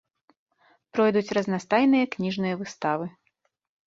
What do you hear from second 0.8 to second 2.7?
Пройдуць разнастайныя кніжныя